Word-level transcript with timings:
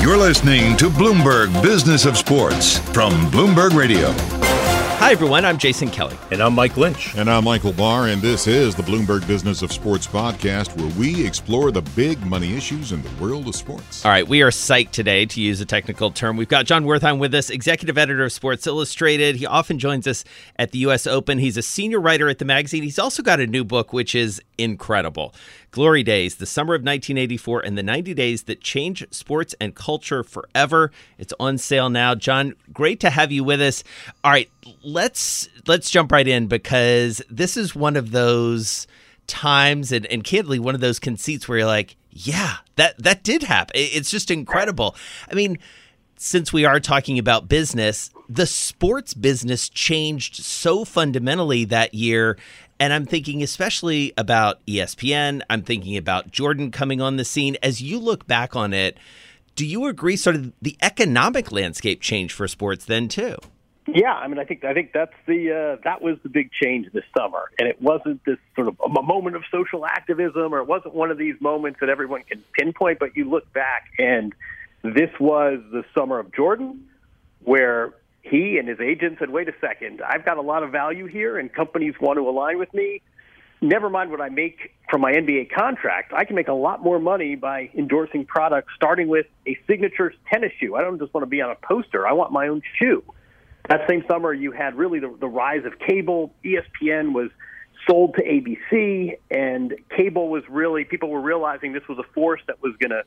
You're 0.00 0.16
listening 0.16 0.76
to 0.76 0.90
Bloomberg 0.90 1.60
Business 1.60 2.06
of 2.06 2.16
Sports 2.16 2.78
from 2.90 3.12
Bloomberg 3.32 3.74
Radio. 3.74 4.12
Hi, 5.00 5.10
everyone. 5.10 5.44
I'm 5.44 5.58
Jason 5.58 5.90
Kelly. 5.90 6.16
And 6.30 6.40
I'm 6.40 6.54
Mike 6.54 6.76
Lynch. 6.76 7.16
And 7.16 7.28
I'm 7.28 7.44
Michael 7.44 7.72
Barr, 7.72 8.06
and 8.06 8.22
this 8.22 8.46
is 8.46 8.76
the 8.76 8.82
Bloomberg 8.82 9.26
Business 9.26 9.60
of 9.60 9.72
Sports 9.72 10.06
podcast, 10.06 10.76
where 10.76 10.92
we 10.96 11.26
explore 11.26 11.72
the 11.72 11.82
big 11.82 12.24
money 12.24 12.56
issues 12.56 12.92
in 12.92 13.02
the 13.02 13.10
world 13.20 13.48
of 13.48 13.56
sports. 13.56 14.04
All 14.04 14.10
right, 14.12 14.26
we 14.26 14.40
are 14.42 14.50
psyched 14.50 14.92
today, 14.92 15.26
to 15.26 15.40
use 15.40 15.60
a 15.60 15.66
technical 15.66 16.12
term. 16.12 16.36
We've 16.36 16.48
got 16.48 16.66
Jon 16.66 16.84
Wertheim 16.84 17.18
with 17.18 17.34
us, 17.34 17.50
executive 17.50 17.98
editor 17.98 18.24
of 18.24 18.32
Sports 18.32 18.66
Illustrated. 18.68 19.36
He 19.36 19.46
often 19.46 19.80
joins 19.80 20.06
us 20.06 20.22
at 20.56 20.70
the 20.70 20.78
U.S. 20.80 21.08
Open. 21.08 21.38
He's 21.38 21.56
a 21.56 21.62
senior 21.62 22.00
writer 22.00 22.28
at 22.28 22.38
the 22.38 22.44
magazine. 22.44 22.84
He's 22.84 22.98
also 23.00 23.22
got 23.22 23.40
a 23.40 23.46
new 23.48 23.64
book, 23.64 23.92
which 23.92 24.14
is 24.14 24.40
incredible 24.58 25.34
Glory 25.70 26.02
Days, 26.02 26.36
the 26.36 26.46
summer 26.46 26.74
of 26.74 26.80
1984, 26.80 27.60
and 27.60 27.76
the 27.76 27.82
90 27.82 28.14
days 28.14 28.44
that 28.44 28.60
change 28.60 29.06
sports 29.10 29.54
and 29.60 29.74
culture 29.74 30.24
forever. 30.24 30.90
It's 31.18 31.34
on 31.38 31.58
sale 31.58 31.90
now. 31.90 32.14
Jon, 32.14 32.54
great 32.72 33.00
to 33.00 33.10
have 33.10 33.30
you 33.30 33.44
with 33.44 33.60
us. 33.60 33.84
All 34.24 34.30
right, 34.30 34.50
let's 34.82 35.48
let's 35.66 35.90
jump 35.90 36.12
right 36.12 36.26
in 36.26 36.46
because 36.46 37.22
this 37.30 37.56
is 37.56 37.74
one 37.74 37.96
of 37.96 38.10
those 38.10 38.86
times 39.26 39.92
and, 39.92 40.06
and 40.06 40.24
candidly 40.24 40.58
one 40.58 40.74
of 40.74 40.80
those 40.80 40.98
conceits 40.98 41.46
where 41.46 41.58
you're 41.58 41.66
like, 41.66 41.96
yeah, 42.10 42.56
that 42.76 42.96
that 43.02 43.22
did 43.22 43.42
happen. 43.42 43.72
It's 43.76 44.10
just 44.10 44.30
incredible. 44.30 44.96
I 45.30 45.34
mean, 45.34 45.58
since 46.16 46.52
we 46.52 46.64
are 46.64 46.80
talking 46.80 47.18
about 47.18 47.48
business, 47.48 48.10
the 48.28 48.46
sports 48.46 49.14
business 49.14 49.68
changed 49.68 50.36
so 50.36 50.84
fundamentally 50.84 51.64
that 51.66 51.94
year 51.94 52.36
and 52.80 52.92
I'm 52.92 53.06
thinking 53.06 53.42
especially 53.42 54.12
about 54.16 54.64
ESPN. 54.66 55.42
I'm 55.50 55.62
thinking 55.62 55.96
about 55.96 56.30
Jordan 56.30 56.70
coming 56.70 57.00
on 57.00 57.16
the 57.16 57.24
scene. 57.24 57.56
As 57.62 57.82
you 57.82 57.98
look 57.98 58.26
back 58.26 58.54
on 58.54 58.72
it, 58.72 58.98
do 59.56 59.66
you 59.66 59.86
agree 59.86 60.16
sort 60.16 60.36
of 60.36 60.52
the 60.62 60.76
economic 60.80 61.50
landscape 61.50 62.00
changed 62.00 62.34
for 62.34 62.46
sports 62.46 62.84
then 62.84 63.08
too? 63.08 63.36
Yeah, 63.92 64.12
I 64.12 64.28
mean, 64.28 64.38
I 64.38 64.44
think 64.44 64.64
I 64.64 64.74
think 64.74 64.92
that's 64.92 65.14
the 65.26 65.78
uh, 65.78 65.80
that 65.84 66.02
was 66.02 66.18
the 66.22 66.28
big 66.28 66.50
change 66.52 66.92
this 66.92 67.04
summer, 67.16 67.50
and 67.58 67.66
it 67.66 67.80
wasn't 67.80 68.22
this 68.26 68.36
sort 68.54 68.68
of 68.68 68.76
a 68.84 69.02
moment 69.02 69.34
of 69.34 69.44
social 69.50 69.86
activism, 69.86 70.52
or 70.52 70.58
it 70.58 70.66
wasn't 70.66 70.94
one 70.94 71.10
of 71.10 71.16
these 71.16 71.36
moments 71.40 71.80
that 71.80 71.88
everyone 71.88 72.22
can 72.24 72.44
pinpoint. 72.52 72.98
But 72.98 73.16
you 73.16 73.28
look 73.28 73.50
back, 73.54 73.86
and 73.98 74.34
this 74.82 75.10
was 75.18 75.60
the 75.72 75.84
summer 75.94 76.18
of 76.18 76.34
Jordan, 76.34 76.86
where 77.42 77.94
he 78.28 78.58
and 78.58 78.68
his 78.68 78.80
agent 78.80 79.18
said, 79.18 79.30
wait 79.30 79.48
a 79.48 79.54
second, 79.60 80.00
I've 80.06 80.24
got 80.24 80.36
a 80.36 80.42
lot 80.42 80.62
of 80.62 80.70
value 80.70 81.06
here 81.06 81.38
and 81.38 81.52
companies 81.52 81.94
want 82.00 82.18
to 82.18 82.28
align 82.28 82.58
with 82.58 82.72
me. 82.74 83.02
Never 83.60 83.90
mind 83.90 84.10
what 84.10 84.20
I 84.20 84.28
make 84.28 84.72
from 84.88 85.00
my 85.00 85.12
NBA 85.12 85.50
contract. 85.50 86.12
I 86.12 86.24
can 86.24 86.36
make 86.36 86.46
a 86.48 86.52
lot 86.52 86.82
more 86.82 87.00
money 87.00 87.34
by 87.34 87.70
endorsing 87.76 88.24
products, 88.24 88.72
starting 88.76 89.08
with 89.08 89.26
a 89.46 89.58
signature 89.66 90.12
tennis 90.32 90.52
shoe. 90.60 90.76
I 90.76 90.82
don't 90.82 90.98
just 90.98 91.12
want 91.12 91.22
to 91.22 91.28
be 91.28 91.42
on 91.42 91.50
a 91.50 91.56
poster. 91.56 92.06
I 92.06 92.12
want 92.12 92.30
my 92.30 92.46
own 92.46 92.62
shoe. 92.78 93.02
That 93.68 93.80
same 93.88 94.04
summer, 94.08 94.32
you 94.32 94.52
had 94.52 94.76
really 94.76 95.00
the, 95.00 95.14
the 95.18 95.26
rise 95.26 95.64
of 95.64 95.78
cable. 95.78 96.32
ESPN 96.44 97.12
was 97.12 97.30
sold 97.88 98.14
to 98.14 98.22
ABC, 98.22 99.18
and 99.30 99.74
cable 99.94 100.28
was 100.28 100.44
really, 100.48 100.84
people 100.84 101.10
were 101.10 101.20
realizing 101.20 101.72
this 101.72 101.86
was 101.88 101.98
a 101.98 102.12
force 102.14 102.40
that 102.46 102.62
was 102.62 102.74
going 102.78 102.90
to 102.90 103.02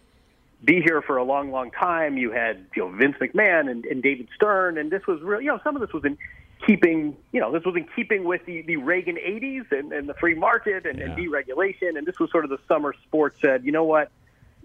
be 0.63 0.81
here 0.81 1.01
for 1.01 1.17
a 1.17 1.23
long, 1.23 1.51
long 1.51 1.71
time. 1.71 2.17
You 2.17 2.31
had 2.31 2.65
you 2.75 2.83
know 2.83 2.95
Vince 2.95 3.15
McMahon 3.19 3.69
and, 3.69 3.85
and 3.85 4.03
David 4.03 4.27
Stern, 4.35 4.77
and 4.77 4.91
this 4.91 5.05
was 5.07 5.21
really 5.21 5.45
you 5.45 5.51
know 5.51 5.59
some 5.63 5.75
of 5.75 5.81
this 5.81 5.93
was 5.93 6.05
in 6.05 6.17
keeping 6.65 7.15
you 7.31 7.39
know 7.39 7.51
this 7.51 7.63
was 7.65 7.75
in 7.75 7.87
keeping 7.95 8.23
with 8.23 8.45
the, 8.45 8.61
the 8.63 8.77
Reagan 8.77 9.15
80s 9.15 9.71
and, 9.71 9.91
and 9.91 10.07
the 10.07 10.13
free 10.13 10.35
market 10.35 10.85
and, 10.85 10.99
yeah. 10.99 11.05
and 11.05 11.17
deregulation, 11.17 11.97
and 11.97 12.05
this 12.05 12.19
was 12.19 12.29
sort 12.31 12.43
of 12.43 12.49
the 12.49 12.59
summer 12.67 12.93
sports 13.07 13.37
said 13.41 13.63
you 13.65 13.71
know 13.71 13.83
what 13.83 14.11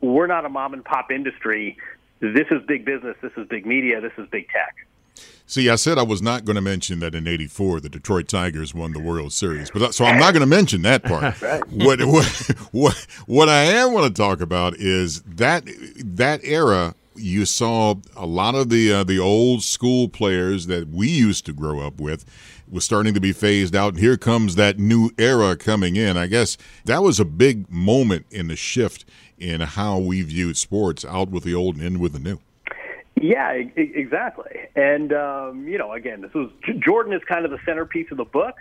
we're 0.01 0.27
not 0.27 0.45
a 0.45 0.49
mom 0.49 0.75
and 0.75 0.85
pop 0.85 1.11
industry. 1.11 1.79
This 2.21 2.47
is 2.51 2.63
big 2.67 2.85
business. 2.85 3.17
This 3.23 3.33
is 3.37 3.47
big 3.49 3.67
media. 3.67 4.01
This 4.01 4.13
is 4.19 4.27
big 4.31 4.49
tech. 4.49 4.75
See, 5.49 5.71
I 5.71 5.77
said 5.77 5.97
I 5.97 6.03
was 6.03 6.21
not 6.21 6.45
going 6.45 6.57
to 6.57 6.61
mention 6.61 6.99
that 7.01 7.15
in 7.15 7.29
'84 7.29 7.81
the 7.81 7.89
Detroit 7.89 8.27
Tigers 8.29 8.75
won 8.75 8.93
the 8.93 9.01
World 9.01 9.33
Series, 9.33 9.71
but 9.71 9.95
so 9.95 10.05
I'm 10.05 10.19
not 10.19 10.33
going 10.33 10.41
to 10.41 10.47
mention 10.47 10.83
that 10.83 11.05
part. 11.05 11.41
right. 11.43 11.67
What 11.69 12.01
what 12.05 12.27
what 12.73 13.07
what 13.27 13.49
I 13.49 13.65
am 13.65 13.93
going 13.93 14.09
to 14.09 14.15
talk 14.15 14.41
about 14.41 14.77
is 14.77 15.23
that 15.23 15.65
that 15.97 16.41
era. 16.45 16.95
You 17.19 17.47
saw 17.47 17.95
a 18.15 18.27
lot 18.27 18.55
of 18.55 18.69
the 18.69 18.93
uh, 18.93 19.05
the 19.05 19.19
old 19.19 19.63
school 19.63 20.07
players 20.07 20.67
that 20.67 20.89
we 20.89 21.09
used 21.09 21.47
to 21.47 21.55
grow 21.55 21.81
up 21.81 21.99
with 21.99 22.27
was 22.71 22.85
starting 22.85 23.15
to 23.15 23.21
be 23.21 23.33
phased 23.33 23.75
out, 23.75 23.95
and 23.95 24.01
here 24.01 24.19
comes 24.19 24.57
that 24.57 24.79
new 24.79 25.11
era 25.17 25.57
coming 25.57 25.97
in. 25.97 26.19
I 26.19 26.27
guess 26.27 26.59
that 26.85 27.03
was 27.03 27.19
a 27.19 27.25
big 27.25 27.71
moment 27.71 28.27
in 28.31 28.49
the 28.49 28.57
shift 28.57 29.07
in 29.39 29.61
how 29.63 29.99
we 29.99 30.21
viewed 30.23 30.57
sports, 30.57 31.05
out 31.05 31.31
with 31.31 31.45
the 31.45 31.55
old 31.55 31.77
and 31.77 31.85
in 31.85 31.99
with 32.01 32.13
the 32.13 32.19
new. 32.19 32.39
Yeah, 33.21 33.51
exactly. 33.53 34.69
And 34.75 35.13
um, 35.13 35.67
you 35.67 35.79
know, 35.79 35.93
again, 35.93 36.21
this 36.21 36.35
was 36.35 36.51
Jordan 36.79 37.15
is 37.15 37.23
kind 37.27 37.47
of 37.47 37.51
the 37.51 37.59
centerpiece 37.65 38.11
of 38.11 38.19
the 38.19 38.27
book, 38.27 38.57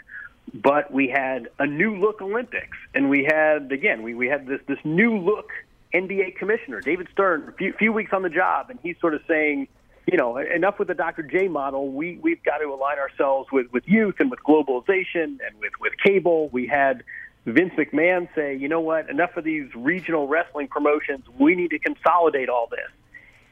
but 0.53 0.91
we 0.91 1.09
had 1.09 1.49
a 1.59 1.67
new 1.67 1.97
look 1.97 2.21
Olympics, 2.21 2.77
and 2.93 3.09
we 3.09 3.25
had 3.25 3.71
again 3.73 4.01
we 4.01 4.13
we 4.13 4.27
had 4.27 4.47
this 4.47 4.61
this 4.65 4.79
new 4.85 5.17
look 5.17 5.49
NBA 5.93 6.37
commissioner 6.37 6.79
David 6.79 7.09
Stern. 7.11 7.49
A 7.49 7.51
few, 7.51 7.73
few 7.73 7.91
weeks 7.91 8.13
on 8.13 8.21
the 8.21 8.29
job, 8.29 8.69
and 8.69 8.79
he's 8.81 8.97
sort 9.01 9.13
of 9.13 9.21
saying, 9.27 9.67
you 10.05 10.17
know, 10.17 10.37
enough 10.37 10.79
with 10.79 10.87
the 10.87 10.93
Dr. 10.93 11.23
J 11.23 11.49
model. 11.49 11.89
We 11.91 12.17
we've 12.21 12.41
got 12.43 12.59
to 12.59 12.67
align 12.67 12.97
ourselves 12.97 13.49
with 13.51 13.67
with 13.73 13.83
youth 13.85 14.15
and 14.19 14.31
with 14.31 14.39
globalization 14.39 15.37
and 15.45 15.59
with 15.59 15.73
with 15.81 15.93
cable. 16.03 16.49
We 16.49 16.67
had. 16.67 17.03
Vince 17.47 17.73
McMahon 17.77 18.27
say, 18.33 18.55
you 18.55 18.67
know 18.67 18.79
what, 18.79 19.07
enough 19.07 19.37
of 19.37 19.43
these 19.43 19.67
regional 19.75 20.27
wrestling 20.27 20.67
promotions. 20.67 21.25
We 21.37 21.53
need 21.53 21.69
to 21.69 21.77
consolidate 21.77 22.49
all 22.49 22.67
this 22.71 22.89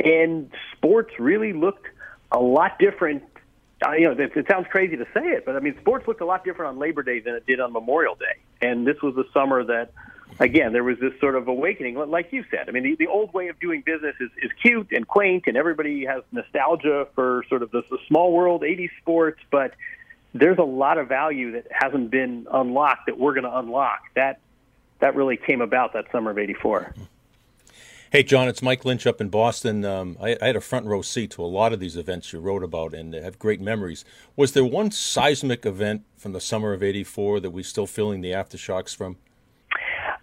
and 0.03 0.51
sports 0.75 1.13
really 1.19 1.53
looked 1.53 1.87
a 2.31 2.39
lot 2.39 2.79
different. 2.79 3.23
You 3.97 4.05
know, 4.05 4.11
it, 4.11 4.31
it 4.35 4.47
sounds 4.49 4.67
crazy 4.69 4.95
to 4.97 5.05
say 5.13 5.25
it, 5.25 5.45
but 5.45 5.55
I 5.55 5.59
mean, 5.59 5.75
sports 5.81 6.07
looked 6.07 6.21
a 6.21 6.25
lot 6.25 6.43
different 6.43 6.69
on 6.69 6.79
Labor 6.79 7.03
Day 7.03 7.19
than 7.19 7.35
it 7.35 7.45
did 7.45 7.59
on 7.59 7.73
Memorial 7.73 8.15
Day. 8.15 8.39
And 8.61 8.87
this 8.87 9.01
was 9.01 9.13
the 9.15 9.25
summer 9.33 9.63
that, 9.65 9.91
again, 10.39 10.71
there 10.71 10.85
was 10.85 10.99
this 10.99 11.11
sort 11.19 11.35
of 11.35 11.49
awakening, 11.49 11.95
like 11.95 12.31
you 12.31 12.45
said. 12.49 12.69
I 12.69 12.71
mean, 12.71 12.83
the, 12.83 12.95
the 12.95 13.07
old 13.07 13.33
way 13.33 13.49
of 13.49 13.59
doing 13.59 13.83
business 13.85 14.15
is, 14.21 14.29
is 14.41 14.51
cute 14.61 14.87
and 14.91 15.05
quaint, 15.05 15.45
and 15.47 15.57
everybody 15.57 16.05
has 16.05 16.23
nostalgia 16.31 17.07
for 17.13 17.43
sort 17.49 17.61
of 17.61 17.71
the, 17.71 17.83
the 17.89 17.97
small 18.07 18.31
world 18.31 18.61
80s 18.61 18.89
sports, 19.01 19.41
but 19.51 19.73
there's 20.33 20.57
a 20.57 20.63
lot 20.63 20.97
of 20.97 21.07
value 21.07 21.51
that 21.51 21.67
hasn't 21.71 22.09
been 22.09 22.47
unlocked 22.51 23.07
that 23.07 23.19
we're 23.19 23.33
going 23.33 23.43
to 23.43 23.57
unlock. 23.57 24.01
That 24.15 24.39
that 24.99 25.15
really 25.15 25.35
came 25.35 25.59
about 25.61 25.93
that 25.93 26.05
summer 26.11 26.31
of 26.31 26.37
'84. 26.37 26.93
Hey, 28.13 28.21
Jon, 28.21 28.47
it's 28.47 28.61
Mike 28.61 28.85
Lynch 28.85 29.07
up 29.07 29.19
in 29.21 29.29
Boston. 29.29 29.83
Um, 29.83 30.17
I, 30.21 30.37
I, 30.39 30.45
had 30.45 30.55
a 30.55 30.61
front 30.61 30.85
row 30.85 31.01
seat 31.01 31.31
to 31.31 31.41
a 31.41 31.49
lot 31.49 31.73
of 31.73 31.79
these 31.79 31.97
events 31.97 32.31
you 32.31 32.39
wrote 32.39 32.63
about 32.63 32.93
and 32.93 33.15
have 33.15 33.39
great 33.39 33.59
memories. 33.59 34.05
Was 34.35 34.51
there 34.51 34.63
one 34.63 34.91
seismic 34.91 35.65
event 35.65 36.03
from 36.15 36.31
the 36.31 36.39
summer 36.39 36.73
of 36.73 36.83
84 36.83 37.39
that 37.39 37.49
we're 37.49 37.63
still 37.63 37.87
feeling 37.87 38.21
the 38.21 38.29
aftershocks 38.29 38.95
from? 38.95 39.17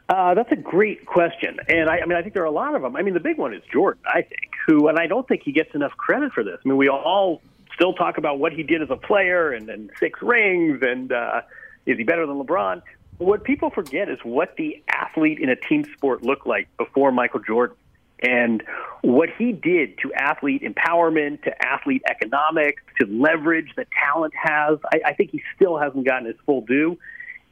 Uh, 0.09 0.35
that's 0.35 0.53
a 0.53 0.57
great 0.57 1.05
question. 1.05 1.57
And 1.67 1.91
I, 1.91 1.99
I 1.99 2.07
mean, 2.07 2.17
I 2.17 2.23
think 2.23 2.35
there 2.35 2.45
are 2.45 2.47
a 2.47 2.53
lot 2.53 2.77
of 2.77 2.83
them. 2.83 2.95
I 2.95 3.03
mean, 3.03 3.15
the 3.15 3.19
big 3.19 3.39
one 3.39 3.53
is 3.53 3.63
Jordan, 3.73 4.05
I 4.07 4.23
think, 4.23 4.53
who, 4.69 4.87
and 4.87 4.97
I 4.97 5.09
don't 5.09 5.27
think 5.27 5.43
he 5.43 5.51
gets 5.51 5.75
enough 5.75 5.97
credit 5.97 6.33
for 6.33 6.45
this. 6.45 6.61
I 6.65 6.69
mean, 6.69 6.77
we 6.77 6.89
all 6.89 7.43
still 7.75 7.95
talk 7.95 8.19
about 8.19 8.39
what 8.39 8.53
he 8.53 8.63
did 8.63 8.83
as 8.83 8.91
a 8.91 8.97
player 8.97 9.51
and, 9.51 9.69
and 9.69 9.91
six 9.99 10.23
rings 10.23 10.79
and 10.83 11.11
uh, 11.11 11.41
is 11.87 11.99
he 11.99 12.05
better 12.05 12.25
than 12.25 12.37
LeBron? 12.37 12.83
What 13.19 13.45
people 13.45 13.69
forget 13.69 14.09
is 14.09 14.19
what 14.23 14.57
the 14.57 14.83
athlete 14.89 15.41
in 15.41 15.51
a 15.51 15.57
team 15.57 15.85
sport 15.95 16.23
looked 16.23 16.47
like 16.47 16.69
before 16.79 17.13
Michael 17.13 17.41
Jordan 17.41 17.77
and 18.23 18.63
what 19.03 19.31
he 19.39 19.53
did 19.53 19.99
to 19.99 20.13
athlete 20.15 20.63
empowerment, 20.63 21.43
to 21.45 21.67
athlete 21.67 22.03
economics, 22.09 22.83
to 23.01 23.07
leverage 23.07 23.73
that 23.77 23.89
talent 23.91 24.35
has, 24.37 24.79
I, 24.93 25.11
I 25.11 25.15
think 25.15 25.31
he 25.31 25.43
still 25.57 25.79
hasn't 25.79 26.07
gotten 26.07 26.27
his 26.27 26.37
full 26.45 26.61
due. 26.63 26.99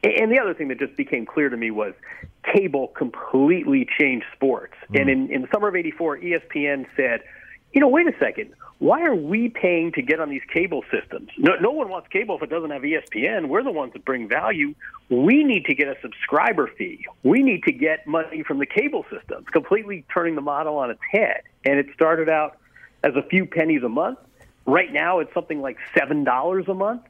And 0.05 0.31
the 0.31 0.38
other 0.38 0.55
thing 0.55 0.69
that 0.69 0.79
just 0.79 0.97
became 0.97 1.26
clear 1.26 1.49
to 1.49 1.56
me 1.56 1.70
was 1.70 1.94
cable 2.55 2.88
completely 2.88 3.87
changed 3.99 4.26
sports. 4.35 4.75
Mm. 4.93 5.00
And 5.00 5.11
in, 5.11 5.32
in 5.32 5.43
the 5.43 5.49
summer 5.53 5.69
of 5.69 5.76
84, 5.76 6.19
ESPN 6.19 6.87
said, 6.97 7.23
you 7.73 7.81
know, 7.81 7.88
wait 7.88 8.06
a 8.06 8.17
second. 8.19 8.53
Why 8.79 9.03
are 9.03 9.15
we 9.15 9.49
paying 9.49 9.91
to 9.93 10.03
get 10.03 10.21
on 10.21 10.31
these 10.31 10.43
cable 10.53 10.85
systems? 10.91 11.31
No, 11.37 11.55
no 11.61 11.73
one 11.73 11.89
wants 11.89 12.09
cable 12.09 12.37
if 12.37 12.43
it 12.43 12.51
doesn't 12.51 12.71
have 12.71 12.83
ESPN. 12.83 13.49
We're 13.49 13.65
the 13.65 13.73
ones 13.73 13.93
that 13.95 14.05
bring 14.05 14.29
value. 14.29 14.75
We 15.09 15.43
need 15.43 15.65
to 15.65 15.75
get 15.75 15.89
a 15.89 15.97
subscriber 16.01 16.71
fee. 16.79 17.05
We 17.25 17.43
need 17.43 17.65
to 17.65 17.73
get 17.73 18.07
money 18.07 18.45
from 18.45 18.59
the 18.59 18.67
cable 18.67 19.05
systems, 19.11 19.47
completely 19.49 20.05
turning 20.13 20.37
the 20.37 20.43
model 20.43 20.77
on 20.77 20.91
its 20.91 21.01
head. 21.11 21.43
And 21.65 21.79
it 21.79 21.87
started 21.93 22.29
out 22.29 22.59
as 23.03 23.17
a 23.17 23.23
few 23.23 23.47
pennies 23.47 23.83
a 23.83 23.89
month. 23.89 24.19
Right 24.65 24.93
now, 24.93 25.19
it's 25.19 25.35
something 25.35 25.61
like 25.61 25.79
$7 25.97 26.69
a 26.69 26.75
month. 26.75 27.03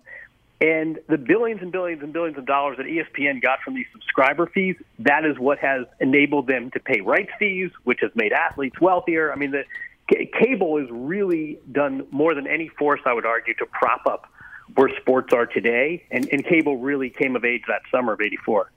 And 0.60 0.98
the 1.08 1.18
billions 1.18 1.60
and 1.60 1.70
billions 1.70 2.02
and 2.02 2.12
billions 2.12 2.38
of 2.38 2.46
dollars 2.46 2.78
that 2.78 2.86
ESPN 2.86 3.42
got 3.42 3.60
from 3.60 3.74
these 3.74 3.86
subscriber 3.92 4.46
fees, 4.46 4.76
that 5.00 5.24
is 5.24 5.38
what 5.38 5.58
has 5.58 5.86
enabled 6.00 6.46
them 6.46 6.70
to 6.72 6.80
pay 6.80 7.00
rights 7.00 7.30
fees, 7.38 7.70
which 7.84 8.00
has 8.00 8.10
made 8.14 8.32
athletes 8.32 8.80
wealthier. 8.80 9.32
I 9.32 9.36
mean, 9.36 9.52
the 9.52 9.64
cable 10.08 10.78
has 10.78 10.88
really 10.90 11.58
done 11.70 12.06
more 12.10 12.34
than 12.34 12.46
any 12.46 12.68
force, 12.68 13.00
I 13.04 13.12
would 13.12 13.26
argue, 13.26 13.54
to 13.54 13.66
prop 13.66 14.06
up 14.06 14.26
where 14.74 14.90
sports 15.00 15.32
are 15.32 15.46
today. 15.46 16.04
And, 16.10 16.28
and 16.32 16.44
cable 16.44 16.78
really 16.78 17.10
came 17.10 17.36
of 17.36 17.44
age 17.44 17.62
that 17.68 17.82
summer 17.90 18.12
of 18.14 18.20
84. 18.20 18.70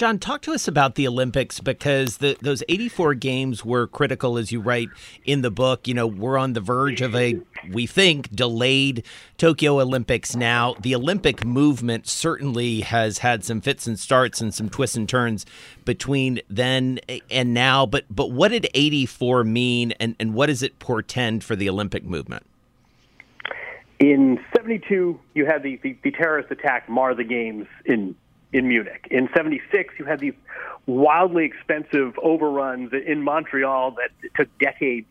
Jon, 0.00 0.18
talk 0.18 0.40
to 0.40 0.52
us 0.54 0.66
about 0.66 0.94
the 0.94 1.06
Olympics 1.06 1.60
because 1.60 2.16
the, 2.16 2.34
those 2.40 2.62
84 2.70 3.12
games 3.16 3.66
were 3.66 3.86
critical, 3.86 4.38
as 4.38 4.50
you 4.50 4.58
write 4.58 4.88
in 5.26 5.42
the 5.42 5.50
book. 5.50 5.86
You 5.86 5.92
know, 5.92 6.06
we're 6.06 6.38
on 6.38 6.54
the 6.54 6.60
verge 6.62 7.02
of 7.02 7.14
a, 7.14 7.38
we 7.70 7.86
think, 7.86 8.34
delayed 8.34 9.04
Tokyo 9.36 9.78
Olympics 9.78 10.34
now. 10.34 10.74
The 10.80 10.94
Olympic 10.94 11.44
movement 11.44 12.08
certainly 12.08 12.80
has 12.80 13.18
had 13.18 13.44
some 13.44 13.60
fits 13.60 13.86
and 13.86 13.98
starts 13.98 14.40
and 14.40 14.54
some 14.54 14.70
twists 14.70 14.96
and 14.96 15.06
turns 15.06 15.44
between 15.84 16.40
then 16.48 17.00
and 17.30 17.52
now. 17.52 17.84
But, 17.84 18.06
but 18.08 18.30
what 18.30 18.52
did 18.52 18.68
84 18.72 19.44
mean 19.44 19.92
and, 20.00 20.16
and 20.18 20.32
what 20.32 20.46
does 20.46 20.62
it 20.62 20.78
portend 20.78 21.44
for 21.44 21.56
the 21.56 21.68
Olympic 21.68 22.04
movement? 22.04 22.46
In 23.98 24.42
72, 24.56 25.20
you 25.34 25.44
had 25.44 25.62
the, 25.62 25.78
the, 25.82 25.94
the 26.02 26.10
terrorist 26.10 26.50
attack 26.50 26.88
mar 26.88 27.14
the 27.14 27.22
games 27.22 27.66
in 27.84 28.16
in 28.52 28.68
Munich. 28.68 29.06
In 29.10 29.28
76, 29.34 29.94
you 29.98 30.04
had 30.04 30.20
these 30.20 30.34
wildly 30.86 31.44
expensive 31.44 32.18
overruns 32.22 32.92
in 32.92 33.22
Montreal 33.22 33.92
that 33.92 34.10
took 34.34 34.48
decades 34.58 35.06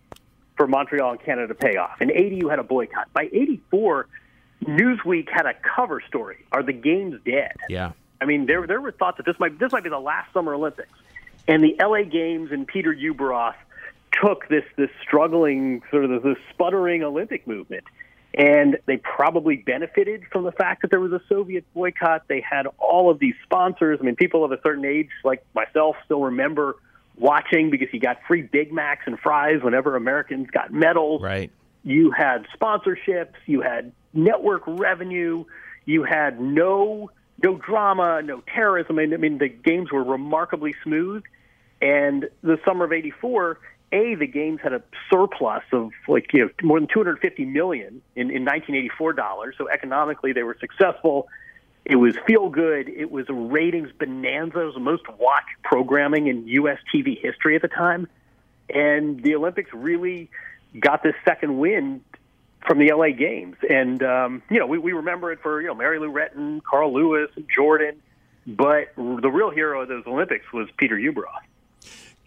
for 0.58 0.68
Montreal 0.68 1.12
and 1.12 1.22
Canada 1.22 1.48
to 1.48 1.56
pay 1.56 1.78
off. 1.78 2.02
In 2.02 2.12
80, 2.12 2.36
you 2.36 2.50
had 2.50 2.60
a 2.60 2.64
boycott. 2.64 3.08
By 3.14 3.30
84, 3.32 4.08
Newsweek 4.66 5.30
had 5.30 5.46
a 5.46 5.54
cover 5.54 6.02
story. 6.08 6.46
Are 6.52 6.64
the 6.64 6.74
games 6.74 7.20
dead? 7.26 7.54
Yeah. 7.70 7.92
I 8.22 8.26
mean, 8.26 8.46
there 8.46 8.68
there 8.68 8.82
were 8.82 8.92
thoughts 8.92 9.18
that 9.18 9.26
this 9.26 9.40
might 9.40 9.58
this 9.58 9.72
might 9.72 9.84
be 9.84 9.90
the 9.90 10.00
last 10.00 10.34
Summer 10.34 10.54
Olympics, 10.54 10.92
and 11.48 11.64
the 11.64 11.78
LA 11.82 12.04
Games 12.04 12.52
and 12.52 12.68
Peter 12.68 12.94
Ueberroth 12.94 13.56
took 14.22 14.50
this 14.50 14.66
this 14.76 14.90
struggling 15.02 15.82
sort 15.90 16.04
of 16.04 16.22
this 16.24 16.38
sputtering 16.54 17.04
Olympic 17.04 17.48
movement 17.48 17.86
and 18.34 18.78
they 18.86 18.98
probably 18.98 19.58
benefited 19.58 20.24
from 20.32 20.44
the 20.44 20.52
fact 20.52 20.84
that 20.84 20.92
there 20.92 21.00
was 21.00 21.12
a 21.12 21.22
Soviet 21.28 21.66
boycott. 21.74 22.24
They 22.28 22.42
had 22.42 22.68
all 22.78 23.10
of 23.10 23.20
these 23.20 23.34
sponsors. 23.44 24.00
I 24.02 24.06
mean, 24.06 24.16
people 24.16 24.46
of 24.46 24.52
a 24.52 24.60
certain 24.62 24.86
age, 24.86 25.10
like 25.24 25.44
myself, 25.56 25.96
still 26.06 26.22
remember 26.22 26.76
watching 27.18 27.70
because 27.70 27.88
you 27.92 28.00
got 28.00 28.18
free 28.28 28.44
Big 28.44 28.72
Macs 28.72 29.04
and 29.06 29.20
fries 29.20 29.62
whenever 29.64 29.96
Americans 29.96 30.48
got 30.52 30.72
medals. 30.72 31.22
Right. 31.22 31.52
You 31.84 32.12
had 32.12 32.46
sponsorships. 32.60 33.34
You 33.46 33.62
had 33.62 33.92
network 34.14 34.64
revenue. 34.68 35.46
You 35.86 36.04
had 36.04 36.40
no 36.40 37.12
no 37.42 37.56
drama, 37.56 38.22
no 38.22 38.44
terrorism. 38.54 39.00
I 39.00 39.06
mean, 39.06 39.14
I 39.14 39.18
mean 39.18 39.38
the 39.38 39.50
games 39.50 39.92
were 39.92 40.04
remarkably 40.04 40.76
smooth. 40.84 41.24
And 41.82 42.30
the 42.44 42.60
summer 42.66 42.86
of 42.86 42.92
'84, 42.92 43.60
a 43.92 44.16
the 44.16 44.28
games 44.28 44.60
had 44.62 44.74
a 44.74 44.82
surplus 45.10 45.64
of 45.72 45.92
like 46.08 46.32
you 46.34 46.46
know 46.46 46.50
more 46.62 46.80
than 46.80 46.88
250 46.88 47.46
million 47.46 48.02
in, 48.16 48.30
in 48.30 48.46
1984 48.46 49.14
dollars. 49.14 49.56
So 49.58 49.68
economically, 49.70 50.34
they 50.34 50.44
were 50.44 50.58
successful. 50.60 51.28
It 51.86 51.96
was 51.96 52.16
feel 52.28 52.50
good. 52.50 52.90
It 52.90 53.10
was 53.10 53.30
a 53.30 53.34
ratings 53.34 53.90
bonanza. 53.98 54.62
It 54.62 54.66
was 54.66 54.74
the 54.76 54.80
most 54.80 55.08
watched 55.18 55.62
programming 55.64 56.28
in 56.28 56.48
U.S. 56.48 56.78
TV 56.94 57.20
history 57.20 57.56
at 57.56 57.62
the 57.62 57.68
time, 57.68 58.08
and 58.70 59.24
the 59.24 59.36
Olympics 59.36 59.72
really 59.74 60.30
got 60.80 61.02
this 61.02 61.16
second 61.26 61.58
win 61.58 62.02
from 62.68 62.78
the 62.78 62.94
LA 62.94 63.10
Games. 63.10 63.56
And 63.68 64.04
um, 64.04 64.44
you 64.52 64.60
know, 64.60 64.68
we, 64.68 64.78
we 64.78 64.92
remember 64.92 65.32
it 65.32 65.40
for 65.42 65.62
you 65.62 65.68
know 65.68 65.76
Mary 65.76 66.00
Lou 66.00 66.12
Retton, 66.12 66.62
Carl 66.64 66.94
Lewis, 66.94 67.32
Jordan. 67.54 68.02
But 68.48 68.96
the 68.96 69.30
real 69.30 69.52
hero 69.52 69.82
of 69.82 69.90
those 69.90 70.04
Olympics 70.08 70.52
was 70.52 70.70
Peter 70.78 70.96
Ueberroth 70.96 71.49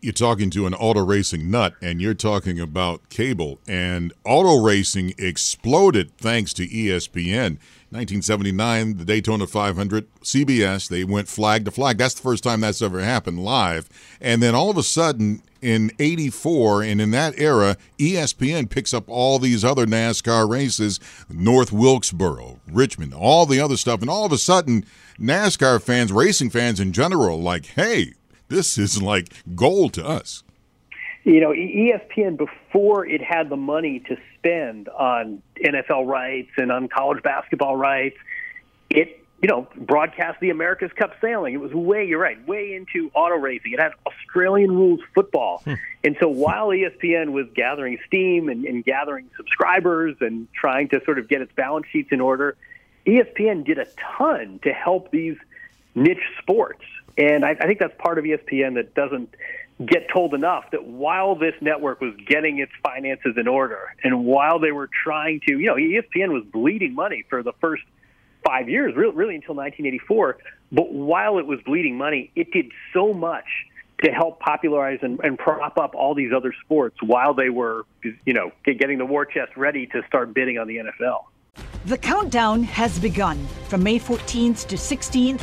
you're 0.03 0.13
talking 0.13 0.51
to 0.51 0.67
an 0.67 0.75
auto 0.75 1.01
racing 1.05 1.51
nut 1.51 1.75
and 1.81 2.03
you're 2.03 2.13
talking 2.13 2.59
about 2.59 3.09
cable 3.09 3.61
and 3.69 4.13
auto 4.25 4.61
racing 4.61 5.15
exploded 5.17 6.11
thanks 6.19 6.53
to 6.53 6.67
espn 6.67 7.57
1979 7.91 8.97
the 8.97 9.05
daytona 9.05 9.47
500 9.47 10.13
cbs 10.23 10.89
they 10.89 11.05
went 11.05 11.29
flag 11.29 11.65
to 11.65 11.71
flag. 11.71 11.99
That's 11.99 12.15
the 12.15 12.23
first 12.23 12.45
time 12.45 12.61
that's 12.61 12.83
ever 12.83 13.01
happened 13.01 13.45
live. 13.45 13.89
And 14.21 14.43
then 14.43 14.55
all 14.55 14.71
of 14.71 14.77
a 14.77 14.83
sudden 14.83 15.43
in 15.61 15.93
84 15.99 16.83
and 16.83 17.01
in 17.01 17.11
that 17.13 17.39
era 17.39 17.77
espn 17.99 18.69
picks 18.69 18.93
up 18.93 19.09
all 19.09 19.39
these 19.39 19.65
other 19.65 19.87
nascar 19.87 20.49
races 20.49 20.99
north 21.29 21.71
wilkesboro 21.73 22.59
richmond 22.67 23.15
all 23.15 23.47
the 23.47 23.61
other 23.61 23.77
stuff. 23.77 24.01
And 24.01 24.11
all 24.11 24.25
of 24.25 24.33
a 24.33 24.39
sudden 24.39 24.85
nascar 25.19 25.81
fans 25.81 26.13
racing 26.13 26.51
fans 26.51 26.81
in 26.81 26.93
general 26.93 27.41
like 27.41 27.67
hey 27.67 28.15
this 28.53 28.79
is 28.79 29.03
like 29.03 29.29
gold 29.55 29.95
to 29.95 30.07
us. 30.07 30.45
You 31.25 31.41
know, 31.41 31.51
ESPN 31.51 32.37
before 32.37 33.07
it 33.07 33.23
had 33.23 33.49
the 33.49 33.57
money 33.57 34.01
to 34.09 34.17
spend 34.37 34.89
on 34.89 35.41
NFL 35.65 36.07
rights 36.07 36.51
and 36.57 36.73
on 36.73 36.89
college 36.89 37.23
basketball 37.23 37.77
rights, 37.77 38.17
it 38.91 39.25
you 39.41 39.49
know 39.49 39.69
broadcast 39.77 40.41
the 40.41 40.51
America's 40.51 40.91
Cup 40.93 41.13
sailing. 41.21 41.55
It 41.55 41.61
was 41.61 41.73
way 41.73 42.05
you're 42.05 42.19
right, 42.19 42.45
way 42.49 42.75
into 42.75 43.11
auto 43.15 43.37
racing. 43.37 43.73
It 43.73 43.81
had 43.81 43.93
Australian 44.05 44.73
rules 44.73 45.01
football, 45.15 45.63
hmm. 45.65 45.75
and 46.03 46.17
so 46.19 46.29
while 46.29 46.69
ESPN 46.69 47.31
was 47.31 47.47
gathering 47.55 47.99
steam 48.07 48.49
and, 48.49 48.65
and 48.65 48.85
gathering 48.85 49.31
subscribers 49.37 50.17
and 50.21 50.49
trying 50.53 50.89
to 50.89 51.01
sort 51.05 51.21
of 51.21 51.29
get 51.29 51.41
its 51.41 51.53
balance 51.53 51.87
sheets 51.93 52.09
in 52.11 52.21
order, 52.21 52.57
ESPN 53.07 53.65
did 53.65 53.79
a 53.79 53.87
ton 54.19 54.59
to 54.65 54.73
help 54.73 55.13
these 55.13 55.37
niche 55.95 56.19
sports. 56.41 56.83
And 57.19 57.45
I, 57.45 57.51
I 57.51 57.67
think 57.67 57.79
that's 57.79 57.95
part 57.99 58.19
of 58.19 58.25
ESPN 58.25 58.75
that 58.75 58.95
doesn't 58.95 59.35
get 59.85 60.09
told 60.13 60.35
enough 60.35 60.65
that 60.73 60.85
while 60.85 61.35
this 61.35 61.55
network 61.61 62.01
was 62.01 62.15
getting 62.27 62.59
its 62.59 62.73
finances 62.83 63.35
in 63.37 63.49
order 63.49 63.95
and 64.03 64.25
while 64.25 64.59
they 64.59 64.73
were 64.73 64.89
trying 65.05 65.41
to, 65.49 65.59
you 65.59 65.67
know, 65.67 65.75
ESPN 65.75 66.33
was 66.33 66.45
bleeding 66.53 66.95
money 66.95 67.25
for 67.29 67.43
the 67.43 67.53
first 67.61 67.83
five 68.45 68.69
years, 68.69 68.95
really, 68.95 69.35
until 69.35 69.55
1984. 69.55 70.39
But 70.71 70.93
while 70.93 71.39
it 71.39 71.47
was 71.47 71.61
bleeding 71.65 71.97
money, 71.97 72.31
it 72.35 72.53
did 72.53 72.73
so 72.93 73.13
much 73.13 73.47
to 74.03 74.11
help 74.11 74.41
popularize 74.41 74.99
and, 75.03 75.21
and 75.23 75.39
prop 75.39 75.79
up 75.79 75.95
all 75.95 76.15
these 76.15 76.33
other 76.35 76.53
sports 76.65 76.97
while 77.03 77.35
they 77.35 77.51
were, 77.51 77.87
you 78.25 78.33
know, 78.33 78.51
getting 78.65 78.99
the 78.99 79.07
war 79.07 79.25
chest 79.25 79.53
ready 79.57 79.87
to 79.87 80.03
start 80.09 80.35
bidding 80.35 80.59
on 80.59 80.67
the 80.67 80.79
NFL. 80.79 81.25
The 81.87 81.99
countdown 81.99 82.63
has 82.63 82.99
begun. 82.99 83.45
From 83.69 83.83
May 83.83 83.99
14th 83.99 84.67
to 84.69 84.77
16th, 84.77 85.43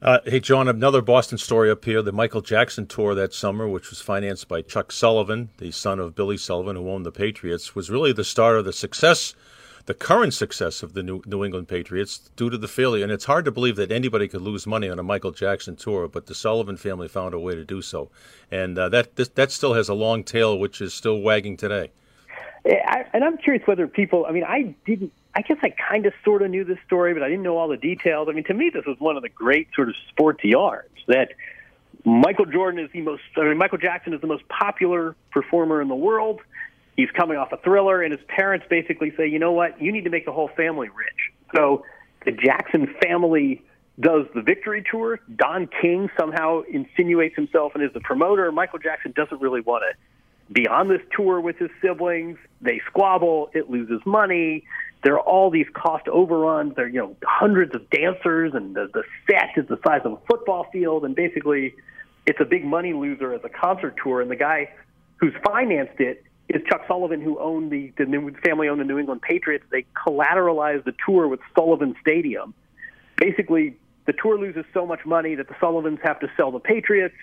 Uh, 0.00 0.20
hey, 0.24 0.38
Jon, 0.38 0.68
another 0.68 1.02
Boston 1.02 1.38
story 1.38 1.68
up 1.68 1.84
here. 1.84 2.02
The 2.02 2.12
Michael 2.12 2.40
Jackson 2.40 2.86
tour 2.86 3.16
that 3.16 3.34
summer, 3.34 3.66
which 3.66 3.90
was 3.90 4.00
financed 4.00 4.46
by 4.46 4.62
Chuck 4.62 4.92
Sullivan, 4.92 5.48
the 5.58 5.72
son 5.72 5.98
of 5.98 6.14
Billy 6.14 6.36
Sullivan, 6.36 6.76
who 6.76 6.88
owned 6.88 7.04
the 7.04 7.10
Patriots, 7.10 7.74
was 7.74 7.90
really 7.90 8.12
the 8.12 8.22
start 8.22 8.58
of 8.58 8.64
the 8.64 8.72
success, 8.72 9.34
the 9.86 9.94
current 9.94 10.34
success 10.34 10.84
of 10.84 10.94
the 10.94 11.02
New, 11.02 11.20
New 11.26 11.44
England 11.44 11.66
Patriots 11.66 12.30
due 12.36 12.48
to 12.48 12.56
the 12.56 12.68
failure. 12.68 13.02
And 13.02 13.10
it's 13.10 13.24
hard 13.24 13.44
to 13.46 13.50
believe 13.50 13.74
that 13.74 13.90
anybody 13.90 14.28
could 14.28 14.40
lose 14.40 14.68
money 14.68 14.88
on 14.88 15.00
a 15.00 15.02
Michael 15.02 15.32
Jackson 15.32 15.74
tour, 15.74 16.06
but 16.06 16.26
the 16.26 16.34
Sullivan 16.34 16.76
family 16.76 17.08
found 17.08 17.34
a 17.34 17.40
way 17.40 17.56
to 17.56 17.64
do 17.64 17.82
so. 17.82 18.08
And 18.52 18.78
uh, 18.78 18.88
that, 18.90 19.16
this, 19.16 19.30
that 19.30 19.50
still 19.50 19.74
has 19.74 19.88
a 19.88 19.94
long 19.94 20.22
tail, 20.22 20.56
which 20.56 20.80
is 20.80 20.94
still 20.94 21.20
wagging 21.20 21.56
today. 21.56 21.90
I, 22.68 23.06
and 23.12 23.24
I'm 23.24 23.38
curious 23.38 23.66
whether 23.66 23.86
people, 23.86 24.26
I 24.28 24.32
mean, 24.32 24.44
I 24.44 24.74
didn't 24.84 25.12
I 25.38 25.42
guess 25.42 25.58
I 25.62 25.70
kind 25.70 26.04
of 26.04 26.12
sort 26.24 26.42
of 26.42 26.50
knew 26.50 26.64
this 26.64 26.78
story, 26.84 27.14
but 27.14 27.22
I 27.22 27.28
didn't 27.28 27.44
know 27.44 27.58
all 27.58 27.68
the 27.68 27.76
details. 27.76 28.26
I 28.28 28.32
mean, 28.32 28.42
to 28.44 28.54
me, 28.54 28.70
this 28.74 28.84
was 28.84 28.98
one 28.98 29.16
of 29.16 29.22
the 29.22 29.28
great 29.28 29.68
sort 29.72 29.88
of 29.88 29.94
sports 30.08 30.42
yarns 30.42 30.88
that 31.06 31.28
Michael 32.04 32.46
Jordan 32.46 32.84
is 32.84 32.90
the 32.92 33.02
most, 33.02 33.22
I 33.36 33.42
mean, 33.42 33.56
Michael 33.56 33.78
Jackson 33.78 34.12
is 34.12 34.20
the 34.20 34.26
most 34.26 34.48
popular 34.48 35.14
performer 35.30 35.80
in 35.80 35.86
the 35.86 35.94
world. 35.94 36.40
He's 36.96 37.10
coming 37.10 37.36
off 37.36 37.52
a 37.52 37.56
thriller, 37.58 38.02
and 38.02 38.12
his 38.12 38.24
parents 38.26 38.66
basically 38.68 39.12
say, 39.16 39.28
you 39.28 39.38
know 39.38 39.52
what, 39.52 39.80
you 39.80 39.92
need 39.92 40.04
to 40.04 40.10
make 40.10 40.24
the 40.24 40.32
whole 40.32 40.48
family 40.48 40.88
rich. 40.88 41.32
So 41.54 41.84
the 42.24 42.32
Jackson 42.32 42.92
family 43.00 43.62
does 44.00 44.26
the 44.34 44.42
victory 44.42 44.84
tour. 44.90 45.20
Don 45.36 45.68
King 45.80 46.10
somehow 46.18 46.62
insinuates 46.62 47.36
himself 47.36 47.76
and 47.76 47.84
is 47.84 47.92
the 47.92 48.00
promoter. 48.00 48.50
Michael 48.50 48.80
Jackson 48.80 49.12
doesn't 49.14 49.40
really 49.40 49.60
want 49.60 49.84
to 49.88 49.96
be 50.52 50.66
on 50.66 50.88
this 50.88 51.00
tour 51.14 51.40
with 51.40 51.56
his 51.58 51.70
siblings. 51.82 52.38
They 52.60 52.80
squabble. 52.86 53.50
It 53.54 53.70
loses 53.70 54.00
money. 54.06 54.64
There 55.04 55.14
are 55.14 55.20
all 55.20 55.50
these 55.50 55.66
cost 55.74 56.08
overruns. 56.08 56.74
There 56.74 56.86
are 56.86 56.88
you 56.88 57.00
know 57.00 57.16
hundreds 57.24 57.74
of 57.74 57.88
dancers, 57.90 58.52
and 58.54 58.74
the, 58.74 58.88
the 58.92 59.04
set 59.30 59.50
is 59.56 59.68
the 59.68 59.78
size 59.86 60.00
of 60.04 60.12
a 60.12 60.18
football 60.28 60.66
field. 60.72 61.04
And 61.04 61.14
basically, 61.14 61.74
it's 62.26 62.40
a 62.40 62.44
big 62.44 62.64
money 62.64 62.92
loser 62.92 63.32
as 63.32 63.40
a 63.44 63.48
concert 63.48 63.96
tour. 64.02 64.20
And 64.20 64.30
the 64.30 64.36
guy 64.36 64.70
who's 65.16 65.34
financed 65.44 66.00
it 66.00 66.24
is 66.48 66.62
Chuck 66.68 66.82
Sullivan, 66.88 67.20
who 67.20 67.38
owned 67.38 67.70
the 67.70 67.92
the 67.98 68.06
new, 68.06 68.32
family 68.44 68.68
owned 68.68 68.80
the 68.80 68.84
New 68.84 68.98
England 68.98 69.22
Patriots. 69.22 69.64
They 69.70 69.84
collateralized 69.94 70.84
the 70.84 70.94
tour 71.06 71.28
with 71.28 71.40
Sullivan 71.54 71.94
Stadium. 72.00 72.54
Basically, 73.16 73.76
the 74.06 74.14
tour 74.14 74.38
loses 74.38 74.64
so 74.72 74.86
much 74.86 75.04
money 75.04 75.34
that 75.34 75.48
the 75.48 75.54
Sullivans 75.60 75.98
have 76.02 76.18
to 76.20 76.30
sell 76.36 76.50
the 76.50 76.60
Patriots, 76.60 77.14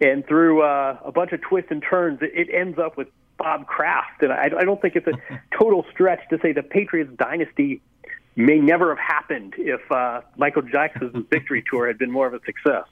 and 0.00 0.26
through 0.26 0.62
uh, 0.62 0.98
a 1.04 1.12
bunch 1.12 1.32
of 1.32 1.40
twists 1.40 1.70
and 1.70 1.82
turns, 1.82 2.20
it, 2.22 2.30
it 2.34 2.54
ends 2.54 2.78
up 2.78 2.96
with 2.96 3.08
Bob 3.38 3.66
Kraft. 3.66 4.22
And 4.22 4.32
I, 4.32 4.50
I 4.58 4.64
don't 4.64 4.80
think 4.80 4.96
it's 4.96 5.06
a 5.06 5.40
total 5.58 5.84
stretch 5.92 6.20
to 6.30 6.38
say 6.40 6.52
the 6.52 6.62
Patriots 6.62 7.10
dynasty 7.16 7.80
may 8.36 8.58
never 8.58 8.94
have 8.94 9.04
happened 9.04 9.54
if 9.58 9.80
uh, 9.90 10.22
Michael 10.36 10.62
Jackson's 10.62 11.26
victory 11.30 11.64
tour 11.68 11.86
had 11.86 11.98
been 11.98 12.10
more 12.10 12.26
of 12.26 12.34
a 12.34 12.40
success. 12.44 12.84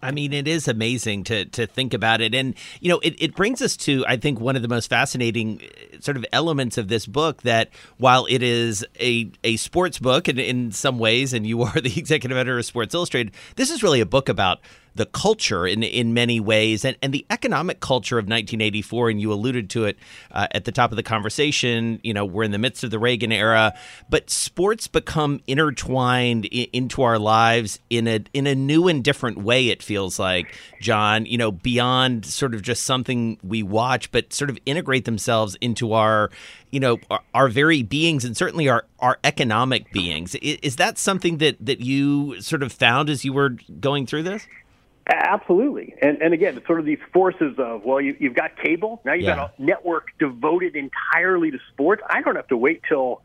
I 0.00 0.12
mean, 0.12 0.32
it 0.32 0.46
is 0.46 0.68
amazing 0.68 1.24
to 1.24 1.44
to 1.46 1.66
think 1.66 1.92
about 1.92 2.20
it, 2.20 2.32
and 2.32 2.54
you 2.80 2.88
know, 2.88 3.00
it, 3.00 3.20
it 3.20 3.34
brings 3.34 3.60
us 3.60 3.76
to 3.78 4.04
I 4.06 4.16
think 4.16 4.38
one 4.38 4.54
of 4.54 4.62
the 4.62 4.68
most 4.68 4.88
fascinating 4.88 5.60
uh, 5.60 5.98
sort 5.98 6.16
of 6.16 6.24
elements 6.32 6.78
of 6.78 6.86
this 6.86 7.04
book. 7.04 7.42
That 7.42 7.70
while 7.96 8.24
it 8.26 8.40
is 8.40 8.86
a 9.00 9.28
a 9.42 9.56
sports 9.56 9.98
book, 9.98 10.28
and 10.28 10.38
in 10.38 10.70
some 10.70 11.00
ways, 11.00 11.32
and 11.32 11.44
you 11.44 11.62
are 11.64 11.80
the 11.80 11.98
executive 11.98 12.38
editor 12.38 12.58
of 12.58 12.64
Sports 12.64 12.94
Illustrated, 12.94 13.34
this 13.56 13.70
is 13.70 13.82
really 13.82 14.00
a 14.00 14.06
book 14.06 14.28
about 14.28 14.60
the 14.94 15.06
culture 15.06 15.66
in 15.66 15.82
in 15.82 16.14
many 16.14 16.40
ways. 16.40 16.84
And, 16.84 16.96
and 17.02 17.12
the 17.12 17.26
economic 17.30 17.80
culture 17.80 18.18
of 18.18 18.24
1984 18.24 19.10
and 19.10 19.20
you 19.20 19.32
alluded 19.32 19.70
to 19.70 19.84
it 19.84 19.98
uh, 20.30 20.46
at 20.52 20.64
the 20.64 20.72
top 20.72 20.90
of 20.90 20.96
the 20.96 21.02
conversation 21.02 22.00
you 22.02 22.12
know 22.14 22.24
we're 22.24 22.42
in 22.42 22.50
the 22.50 22.58
midst 22.58 22.84
of 22.84 22.90
the 22.90 22.98
Reagan 22.98 23.32
era 23.32 23.74
but 24.08 24.30
sports 24.30 24.86
become 24.86 25.40
intertwined 25.46 26.48
I- 26.52 26.68
into 26.72 27.02
our 27.02 27.18
lives 27.18 27.80
in 27.90 28.06
a 28.06 28.20
in 28.32 28.46
a 28.46 28.54
new 28.54 28.88
and 28.88 29.02
different 29.02 29.38
way 29.38 29.68
it 29.68 29.82
feels 29.82 30.18
like 30.18 30.54
Jon 30.80 31.26
you 31.26 31.38
know 31.38 31.52
beyond 31.52 32.24
sort 32.26 32.54
of 32.54 32.62
just 32.62 32.82
something 32.82 33.38
we 33.42 33.62
watch 33.62 34.10
but 34.10 34.32
sort 34.32 34.50
of 34.50 34.58
integrate 34.66 35.04
themselves 35.04 35.56
into 35.60 35.92
our 35.92 36.30
you 36.70 36.80
know 36.80 36.98
our, 37.10 37.20
our 37.34 37.48
very 37.48 37.82
beings 37.82 38.24
and 38.24 38.36
certainly 38.36 38.68
our 38.68 38.84
our 39.00 39.18
economic 39.24 39.92
beings. 39.92 40.34
Is, 40.36 40.58
is 40.62 40.76
that 40.76 40.98
something 40.98 41.38
that 41.38 41.56
that 41.60 41.80
you 41.80 42.40
sort 42.40 42.62
of 42.62 42.72
found 42.72 43.10
as 43.10 43.24
you 43.24 43.32
were 43.32 43.50
going 43.80 44.06
through 44.06 44.24
this 44.24 44.46
Absolutely, 45.08 45.94
and 46.02 46.20
and 46.20 46.34
again, 46.34 46.56
it's 46.58 46.66
sort 46.66 46.80
of 46.80 46.84
these 46.84 46.98
forces 47.14 47.54
of 47.58 47.82
well, 47.82 47.98
you, 47.98 48.14
you've 48.18 48.34
got 48.34 48.58
cable 48.62 49.00
now, 49.06 49.14
you've 49.14 49.24
yeah. 49.24 49.36
got 49.36 49.54
a 49.58 49.62
network 49.62 50.08
devoted 50.18 50.76
entirely 50.76 51.50
to 51.50 51.58
sports. 51.72 52.02
I 52.10 52.20
don't 52.20 52.36
have 52.36 52.48
to 52.48 52.58
wait 52.58 52.82
till 52.86 53.22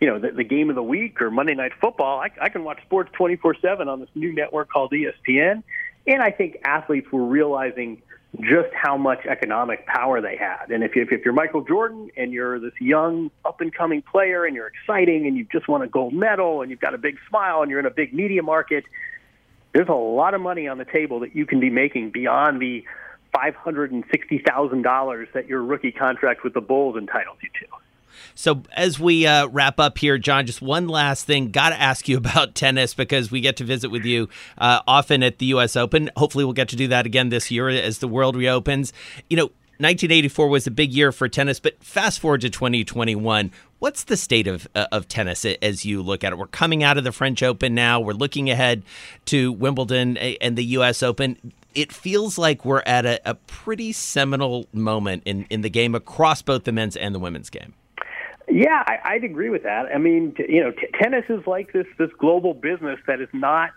you 0.00 0.08
know 0.08 0.18
the, 0.18 0.30
the 0.30 0.44
game 0.44 0.70
of 0.70 0.76
the 0.76 0.82
week 0.82 1.20
or 1.20 1.30
Monday 1.30 1.54
Night 1.54 1.72
Football. 1.78 2.20
I, 2.20 2.30
I 2.40 2.48
can 2.48 2.64
watch 2.64 2.80
sports 2.86 3.10
twenty 3.12 3.36
four 3.36 3.54
seven 3.60 3.86
on 3.86 4.00
this 4.00 4.08
new 4.14 4.34
network 4.34 4.70
called 4.70 4.92
ESPN, 4.92 5.62
and 6.06 6.22
I 6.22 6.30
think 6.30 6.56
athletes 6.64 7.12
were 7.12 7.24
realizing 7.24 8.00
just 8.40 8.72
how 8.74 8.96
much 8.96 9.24
economic 9.26 9.86
power 9.86 10.20
they 10.20 10.36
had. 10.36 10.70
And 10.70 10.82
if, 10.82 10.94
you, 10.94 11.06
if 11.10 11.24
you're 11.24 11.32
Michael 11.32 11.62
Jordan 11.62 12.10
and 12.16 12.32
you're 12.32 12.58
this 12.58 12.72
young 12.80 13.30
up 13.44 13.60
and 13.60 13.74
coming 13.74 14.02
player 14.02 14.44
and 14.44 14.54
you're 14.54 14.66
exciting 14.66 15.26
and 15.26 15.36
you 15.36 15.46
just 15.50 15.68
won 15.68 15.82
a 15.82 15.86
gold 15.86 16.12
medal 16.12 16.60
and 16.60 16.70
you've 16.70 16.80
got 16.80 16.94
a 16.94 16.98
big 16.98 17.16
smile 17.28 17.62
and 17.62 17.70
you're 17.70 17.80
in 17.80 17.86
a 17.86 17.90
big 17.90 18.12
media 18.12 18.42
market 18.42 18.84
there's 19.76 19.88
a 19.90 19.92
lot 19.92 20.32
of 20.32 20.40
money 20.40 20.66
on 20.68 20.78
the 20.78 20.86
table 20.86 21.20
that 21.20 21.36
you 21.36 21.44
can 21.44 21.60
be 21.60 21.68
making 21.68 22.10
beyond 22.10 22.62
the 22.62 22.82
$560,000 23.36 25.32
that 25.34 25.46
your 25.46 25.62
rookie 25.62 25.92
contract 25.92 26.42
with 26.42 26.54
the 26.54 26.62
Bulls 26.62 26.96
entitles 26.96 27.36
you 27.42 27.50
to. 27.60 27.66
So, 28.34 28.62
as 28.74 28.98
we 28.98 29.26
uh, 29.26 29.48
wrap 29.48 29.78
up 29.78 29.98
here, 29.98 30.16
Jon, 30.16 30.46
just 30.46 30.62
one 30.62 30.88
last 30.88 31.26
thing. 31.26 31.50
Got 31.50 31.70
to 31.70 31.80
ask 31.80 32.08
you 32.08 32.16
about 32.22 32.54
tennis 32.54 32.94
because 32.94 33.30
we 33.30 33.42
get 33.42 33.56
to 33.56 33.64
visit 33.64 33.90
with 33.90 34.06
you 34.06 34.30
uh, 34.56 34.80
often 34.88 35.22
at 35.22 35.36
the 35.38 35.46
U.S. 35.46 35.76
Open. 35.76 36.10
Hopefully, 36.16 36.44
we'll 36.44 36.54
get 36.54 36.70
to 36.70 36.76
do 36.76 36.88
that 36.88 37.04
again 37.04 37.28
this 37.28 37.50
year 37.50 37.68
as 37.68 37.98
the 37.98 38.08
world 38.08 38.34
reopens. 38.34 38.94
You 39.28 39.36
know, 39.36 39.50
1984 39.78 40.48
was 40.48 40.66
a 40.66 40.70
big 40.70 40.94
year 40.94 41.12
for 41.12 41.28
tennis, 41.28 41.60
but 41.60 41.84
fast 41.84 42.18
forward 42.18 42.40
to 42.40 42.48
2021. 42.48 43.50
What's 43.78 44.04
the 44.04 44.16
state 44.16 44.46
of 44.46 44.66
uh, 44.74 44.86
of 44.90 45.06
tennis 45.06 45.44
as 45.44 45.84
you 45.84 46.02
look 46.02 46.24
at 46.24 46.32
it? 46.32 46.38
We're 46.38 46.46
coming 46.46 46.82
out 46.82 46.96
of 46.96 47.04
the 47.04 47.12
French 47.12 47.42
Open 47.42 47.74
now. 47.74 48.00
We're 48.00 48.14
looking 48.14 48.48
ahead 48.48 48.82
to 49.26 49.52
Wimbledon 49.52 50.16
and 50.16 50.56
the 50.56 50.64
U.S. 50.64 51.02
Open. 51.02 51.52
It 51.74 51.92
feels 51.92 52.38
like 52.38 52.64
we're 52.64 52.82
at 52.86 53.04
a, 53.04 53.20
a 53.28 53.34
pretty 53.34 53.92
seminal 53.92 54.66
moment 54.72 55.24
in, 55.26 55.46
in 55.50 55.60
the 55.60 55.68
game 55.68 55.94
across 55.94 56.40
both 56.40 56.64
the 56.64 56.72
men's 56.72 56.96
and 56.96 57.14
the 57.14 57.18
women's 57.18 57.50
game. 57.50 57.74
Yeah, 58.48 58.82
I, 58.86 59.14
would 59.14 59.24
agree 59.24 59.50
with 59.50 59.64
that. 59.64 59.86
I 59.94 59.98
mean, 59.98 60.32
t- 60.34 60.46
you 60.48 60.62
know, 60.62 60.70
t- 60.70 60.88
tennis 60.98 61.24
is 61.28 61.46
like 61.46 61.72
this 61.72 61.86
this 61.98 62.10
global 62.18 62.54
business 62.54 62.98
that 63.06 63.20
is 63.20 63.28
not 63.34 63.72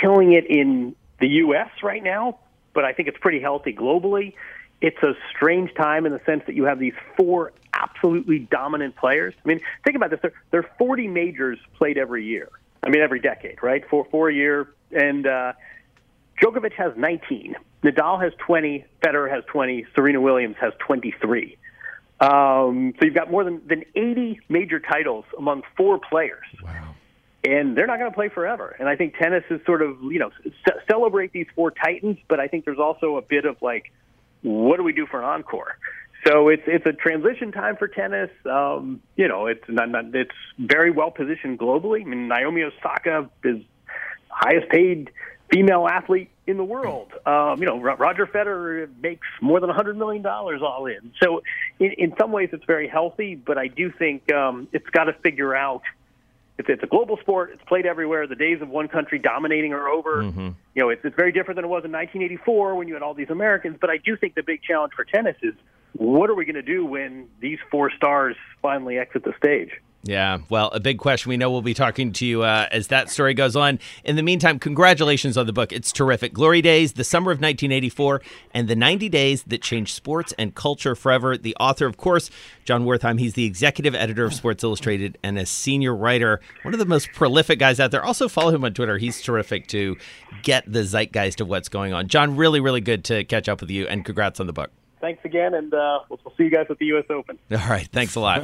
killing 0.00 0.32
it 0.32 0.46
in 0.46 0.94
the 1.18 1.28
U.S. 1.28 1.70
right 1.82 2.04
now, 2.04 2.38
but 2.72 2.84
I 2.84 2.92
think 2.92 3.08
it's 3.08 3.18
pretty 3.18 3.40
healthy 3.40 3.72
globally 3.72 4.34
it's 4.82 5.00
a 5.04 5.14
strange 5.30 5.72
time 5.74 6.04
in 6.06 6.12
the 6.12 6.20
sense 6.26 6.42
that 6.46 6.56
you 6.56 6.64
have 6.64 6.78
these 6.78 6.92
four 7.16 7.52
absolutely 7.82 8.40
dominant 8.40 8.96
players. 8.96 9.34
I 9.44 9.48
mean, 9.48 9.60
think 9.84 9.96
about 9.96 10.10
this: 10.10 10.20
there, 10.22 10.32
there 10.50 10.60
are 10.60 10.70
40 10.78 11.08
majors 11.08 11.58
played 11.76 11.98
every 11.98 12.24
year. 12.24 12.48
I 12.82 12.88
mean, 12.88 13.02
every 13.02 13.20
decade, 13.20 13.62
right? 13.62 13.88
For 13.88 14.04
four 14.10 14.28
a 14.28 14.34
year, 14.34 14.68
and 14.90 15.26
uh, 15.26 15.52
Djokovic 16.42 16.72
has 16.74 16.92
19, 16.96 17.54
Nadal 17.84 18.22
has 18.22 18.32
20, 18.38 18.84
Federer 19.02 19.30
has 19.30 19.44
20, 19.44 19.86
Serena 19.94 20.20
Williams 20.20 20.56
has 20.60 20.72
23. 20.78 21.56
Um, 22.20 22.94
so 22.98 23.04
you've 23.04 23.14
got 23.14 23.30
more 23.30 23.44
than, 23.44 23.60
than 23.66 23.84
80 23.94 24.40
major 24.48 24.78
titles 24.78 25.24
among 25.36 25.62
four 25.76 25.98
players. 25.98 26.44
Wow. 26.62 26.94
And 27.44 27.76
they're 27.76 27.88
not 27.88 27.98
going 27.98 28.10
to 28.10 28.14
play 28.14 28.28
forever. 28.28 28.76
And 28.78 28.88
I 28.88 28.94
think 28.94 29.16
tennis 29.16 29.42
is 29.50 29.60
sort 29.66 29.82
of, 29.82 30.00
you 30.02 30.20
know, 30.20 30.30
c- 30.44 30.72
celebrate 30.88 31.32
these 31.32 31.48
four 31.56 31.72
titans, 31.72 32.18
but 32.28 32.38
I 32.38 32.46
think 32.46 32.64
there's 32.64 32.78
also 32.78 33.16
a 33.16 33.22
bit 33.22 33.44
of 33.44 33.60
like, 33.60 33.92
what 34.42 34.76
do 34.76 34.84
we 34.84 34.92
do 34.92 35.06
for 35.06 35.18
an 35.18 35.24
encore? 35.24 35.76
So 36.26 36.48
it's 36.48 36.62
it's 36.66 36.86
a 36.86 36.92
transition 36.92 37.50
time 37.50 37.76
for 37.76 37.88
tennis. 37.88 38.30
Um, 38.48 39.02
you 39.16 39.26
know, 39.26 39.46
it's 39.46 39.64
not, 39.68 39.90
not, 39.90 40.14
it's 40.14 40.30
very 40.58 40.90
well 40.90 41.10
positioned 41.10 41.58
globally. 41.58 42.02
I 42.02 42.04
mean, 42.04 42.28
Naomi 42.28 42.62
Osaka 42.62 43.28
is 43.42 43.62
highest 44.28 44.68
paid 44.70 45.10
female 45.52 45.86
athlete 45.88 46.30
in 46.46 46.56
the 46.56 46.64
world. 46.64 47.12
Um, 47.26 47.58
you 47.58 47.66
know, 47.66 47.78
Roger 47.80 48.26
Federer 48.26 48.88
makes 49.00 49.26
more 49.40 49.60
than 49.60 49.68
a 49.68 49.74
hundred 49.74 49.96
million 49.96 50.22
dollars 50.22 50.62
all 50.62 50.86
in. 50.86 51.12
So, 51.22 51.42
in, 51.78 51.92
in 51.98 52.14
some 52.20 52.30
ways, 52.30 52.50
it's 52.52 52.64
very 52.64 52.88
healthy. 52.88 53.34
But 53.34 53.58
I 53.58 53.66
do 53.66 53.90
think 53.90 54.32
um, 54.32 54.68
it's 54.72 54.88
got 54.90 55.04
to 55.04 55.12
figure 55.12 55.54
out 55.54 55.82
it's, 56.58 56.68
it's 56.68 56.82
a 56.82 56.86
global 56.86 57.16
sport. 57.18 57.50
It's 57.52 57.62
played 57.64 57.86
everywhere. 57.86 58.26
The 58.26 58.36
days 58.36 58.62
of 58.62 58.68
one 58.68 58.88
country 58.88 59.18
dominating 59.18 59.72
are 59.72 59.88
over. 59.88 60.22
Mm-hmm. 60.22 60.48
You 60.74 60.82
know, 60.82 60.88
it's, 60.88 61.04
it's 61.04 61.16
very 61.16 61.32
different 61.32 61.56
than 61.56 61.64
it 61.64 61.68
was 61.68 61.84
in 61.84 61.92
1984 61.92 62.74
when 62.76 62.88
you 62.88 62.94
had 62.94 63.02
all 63.02 63.14
these 63.14 63.30
Americans. 63.30 63.76
But 63.80 63.90
I 63.90 63.98
do 63.98 64.16
think 64.16 64.34
the 64.34 64.42
big 64.42 64.62
challenge 64.62 64.92
for 64.94 65.04
tennis 65.04 65.36
is 65.42 65.54
what 65.94 66.30
are 66.30 66.34
we 66.34 66.44
going 66.44 66.54
to 66.54 66.62
do 66.62 66.84
when 66.84 67.28
these 67.40 67.58
four 67.70 67.90
stars 67.90 68.36
finally 68.60 68.98
exit 68.98 69.24
the 69.24 69.34
stage? 69.36 69.70
Yeah, 70.04 70.38
well, 70.48 70.68
a 70.70 70.80
big 70.80 70.98
question. 70.98 71.28
We 71.30 71.36
know 71.36 71.48
we'll 71.48 71.62
be 71.62 71.74
talking 71.74 72.12
to 72.14 72.26
you 72.26 72.42
uh, 72.42 72.66
as 72.72 72.88
that 72.88 73.08
story 73.08 73.34
goes 73.34 73.54
on. 73.54 73.78
In 74.02 74.16
the 74.16 74.22
meantime, 74.24 74.58
congratulations 74.58 75.36
on 75.36 75.46
the 75.46 75.52
book. 75.52 75.72
It's 75.72 75.92
terrific. 75.92 76.32
Glory 76.32 76.60
Days, 76.60 76.94
the 76.94 77.04
summer 77.04 77.30
of 77.30 77.36
1984, 77.36 78.20
and 78.52 78.66
the 78.66 78.74
90 78.74 79.08
days 79.08 79.44
that 79.44 79.62
changed 79.62 79.94
sports 79.94 80.34
and 80.36 80.56
culture 80.56 80.96
forever. 80.96 81.36
The 81.36 81.56
author, 81.60 81.86
of 81.86 81.98
course, 81.98 82.30
Jon 82.64 82.84
Wertheim. 82.84 83.20
He's 83.20 83.34
the 83.34 83.44
executive 83.44 83.94
editor 83.94 84.24
of 84.24 84.34
Sports 84.34 84.64
Illustrated 84.64 85.18
and 85.22 85.38
a 85.38 85.46
senior 85.46 85.94
writer. 85.94 86.40
One 86.62 86.74
of 86.74 86.80
the 86.80 86.86
most 86.86 87.12
prolific 87.12 87.60
guys 87.60 87.78
out 87.78 87.92
there. 87.92 88.04
Also, 88.04 88.28
follow 88.28 88.52
him 88.52 88.64
on 88.64 88.74
Twitter. 88.74 88.98
He's 88.98 89.22
terrific 89.22 89.68
to 89.68 89.96
get 90.42 90.64
the 90.66 90.82
zeitgeist 90.82 91.40
of 91.40 91.46
what's 91.46 91.68
going 91.68 91.92
on. 91.92 92.08
Jon, 92.08 92.34
really, 92.34 92.58
really 92.58 92.80
good 92.80 93.04
to 93.04 93.22
catch 93.22 93.48
up 93.48 93.60
with 93.60 93.70
you, 93.70 93.86
and 93.86 94.04
congrats 94.04 94.40
on 94.40 94.48
the 94.48 94.52
book 94.52 94.72
thanks 95.02 95.22
again, 95.26 95.52
and 95.52 95.74
uh, 95.74 96.00
we'll, 96.08 96.18
we'll, 96.24 96.34
see 96.36 96.44
you 96.44 96.50
guys 96.50 96.66
at 96.70 96.78
the 96.78 96.86
U.S. 96.86 97.04
Open. 97.10 97.38
All 97.50 97.58
right. 97.58 97.86
Thanks 97.92 98.14
a 98.14 98.20
lot. 98.20 98.42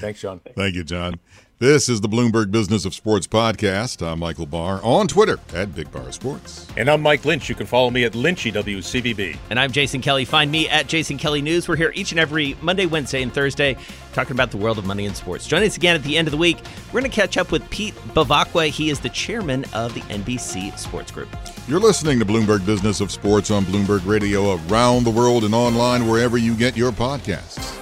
Thanks, 0.00 0.20
Jon. 0.20 0.40
Thank 0.54 0.74
you, 0.74 0.84
Jon. 0.84 1.18
This 1.62 1.88
is 1.88 2.00
the 2.00 2.08
Bloomberg 2.08 2.50
Business 2.50 2.84
of 2.84 2.92
Sports 2.92 3.28
podcast. 3.28 4.04
I'm 4.04 4.18
Michael 4.18 4.46
Barr 4.46 4.80
on 4.82 5.06
Twitter 5.06 5.38
at 5.54 5.72
Big 5.76 5.92
Barr 5.92 6.10
Sports. 6.10 6.66
And 6.76 6.90
I'm 6.90 7.00
Mike 7.00 7.24
Lynch. 7.24 7.48
You 7.48 7.54
can 7.54 7.66
follow 7.66 7.88
me 7.88 8.02
at 8.02 8.14
Lynchy 8.14 8.52
WCVB. 8.52 9.36
And 9.48 9.60
I'm 9.60 9.70
Jason 9.70 10.00
Kelly. 10.00 10.24
Find 10.24 10.50
me 10.50 10.68
at 10.68 10.88
Jason 10.88 11.18
Kelly 11.18 11.40
News. 11.40 11.68
We're 11.68 11.76
here 11.76 11.92
each 11.94 12.10
and 12.10 12.18
every 12.18 12.56
Monday, 12.62 12.86
Wednesday, 12.86 13.22
and 13.22 13.32
Thursday 13.32 13.76
talking 14.12 14.32
about 14.32 14.50
the 14.50 14.56
world 14.56 14.76
of 14.76 14.86
money 14.86 15.06
and 15.06 15.16
sports. 15.16 15.46
Join 15.46 15.62
us 15.62 15.76
again 15.76 15.94
at 15.94 16.02
the 16.02 16.16
end 16.16 16.26
of 16.26 16.32
the 16.32 16.36
week. 16.36 16.58
We're 16.88 16.98
going 16.98 17.12
to 17.12 17.14
catch 17.14 17.36
up 17.36 17.52
with 17.52 17.70
Pete 17.70 17.94
Bevacqua. 18.08 18.70
He 18.70 18.90
is 18.90 18.98
the 18.98 19.10
chairman 19.10 19.64
of 19.72 19.94
the 19.94 20.00
NBC 20.00 20.76
Sports 20.76 21.12
Group. 21.12 21.28
You're 21.68 21.78
listening 21.78 22.18
to 22.18 22.26
Bloomberg 22.26 22.66
Business 22.66 23.00
of 23.00 23.12
Sports 23.12 23.52
on 23.52 23.64
Bloomberg 23.66 24.04
Radio 24.04 24.58
around 24.66 25.04
the 25.04 25.10
world 25.10 25.44
and 25.44 25.54
online 25.54 26.08
wherever 26.08 26.36
you 26.36 26.56
get 26.56 26.76
your 26.76 26.90
podcasts. 26.90 27.81